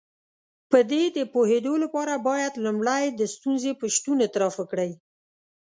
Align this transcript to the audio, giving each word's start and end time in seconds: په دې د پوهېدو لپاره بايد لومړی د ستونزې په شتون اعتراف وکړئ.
په 0.71 0.79
دې 0.91 1.03
د 1.17 1.19
پوهېدو 1.33 1.73
لپاره 1.83 2.13
بايد 2.27 2.53
لومړی 2.65 3.03
د 3.09 3.21
ستونزې 3.33 3.71
په 3.79 3.85
شتون 3.95 4.17
اعتراف 4.23 4.53
وکړئ. 4.57 4.91